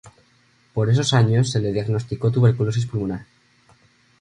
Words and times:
Por 0.73 0.89
esos 0.89 1.13
años 1.13 1.51
se 1.51 1.59
le 1.59 1.71
diagnosticó 1.71 2.31
tuberculosis 2.31 2.87
pulmonar. 2.87 3.23